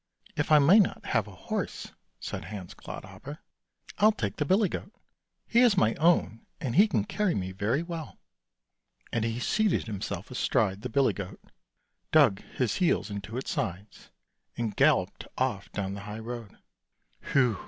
"If 0.35 0.51
I 0.51 0.57
mayn't 0.57 1.05
have 1.05 1.27
a 1.27 1.35
horse," 1.35 1.91
said 2.19 2.45
Hans 2.45 2.73
Clodhopper," 2.73 3.37
I'll 3.99 4.11
take 4.11 4.37
the 4.37 4.45
billy 4.45 4.67
goat, 4.67 4.91
he 5.45 5.59
is 5.59 5.77
my 5.77 5.93
own 5.93 6.41
and 6.59 6.73
he 6.75 6.87
can 6.87 7.03
carry 7.05 7.35
me 7.35 7.51
very 7.51 7.83
well!" 7.83 8.17
And 9.13 9.23
he 9.23 9.39
seated 9.39 9.85
himself 9.85 10.31
astride 10.31 10.81
the 10.81 10.89
billy 10.89 11.13
goat, 11.13 11.39
dug 12.11 12.41
his 12.41 12.77
heels 12.77 13.11
into 13.11 13.37
its 13.37 13.51
sides, 13.51 14.09
and 14.57 14.75
galloped 14.75 15.27
off 15.37 15.71
down 15.71 15.93
the 15.93 15.99
high 16.01 16.17
road. 16.17 16.57
Whew 17.33 17.59